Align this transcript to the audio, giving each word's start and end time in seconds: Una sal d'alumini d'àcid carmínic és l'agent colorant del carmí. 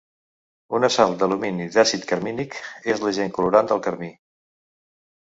Una 0.75 0.87
sal 0.93 1.11
d'alumini 1.17 1.67
d'àcid 1.75 2.07
carmínic 2.11 2.57
és 2.93 3.03
l'agent 3.03 3.35
colorant 3.35 3.69
del 3.73 3.83
carmí. 3.89 4.09